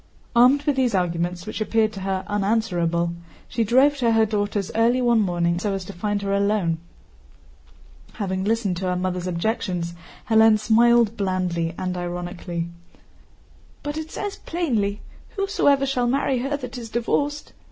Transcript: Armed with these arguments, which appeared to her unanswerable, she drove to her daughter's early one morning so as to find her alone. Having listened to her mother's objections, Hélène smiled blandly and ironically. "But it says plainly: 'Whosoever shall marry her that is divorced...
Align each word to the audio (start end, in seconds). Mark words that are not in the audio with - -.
Armed 0.35 0.63
with 0.63 0.77
these 0.77 0.95
arguments, 0.95 1.45
which 1.45 1.61
appeared 1.61 1.93
to 1.93 1.99
her 1.99 2.23
unanswerable, 2.25 3.13
she 3.47 3.63
drove 3.63 3.97
to 3.97 4.13
her 4.13 4.25
daughter's 4.25 4.71
early 4.73 4.99
one 4.99 5.19
morning 5.21 5.59
so 5.59 5.73
as 5.75 5.85
to 5.85 5.93
find 5.93 6.23
her 6.23 6.33
alone. 6.33 6.79
Having 8.13 8.45
listened 8.45 8.77
to 8.77 8.85
her 8.87 8.95
mother's 8.95 9.27
objections, 9.27 9.93
Hélène 10.27 10.57
smiled 10.59 11.15
blandly 11.17 11.75
and 11.77 11.95
ironically. 11.95 12.67
"But 13.83 13.95
it 13.95 14.09
says 14.09 14.37
plainly: 14.37 15.01
'Whosoever 15.35 15.85
shall 15.85 16.07
marry 16.07 16.39
her 16.39 16.57
that 16.57 16.79
is 16.79 16.89
divorced... 16.89 17.53